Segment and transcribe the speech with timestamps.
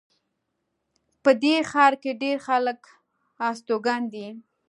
[1.23, 2.79] په دې ښار کې ډېر خلک
[3.47, 4.27] استوګن دي